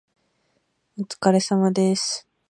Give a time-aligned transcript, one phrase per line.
[0.97, 2.27] お疲れ様です。